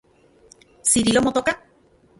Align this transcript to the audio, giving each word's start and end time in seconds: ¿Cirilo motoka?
¿Cirilo 0.91 1.21
motoka? 1.27 1.51